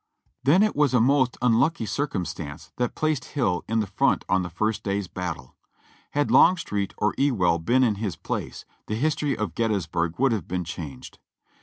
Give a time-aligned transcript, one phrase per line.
[0.43, 4.49] Then it was a most unlucky circumstance that placed Hill in the front on the
[4.49, 5.55] first day's battle.
[6.13, 10.63] Had Longstreet or Ewell been in his place, the history of Gettysburg would have been
[10.63, 11.19] changed.